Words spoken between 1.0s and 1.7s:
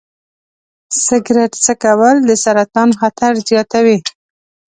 سګرټ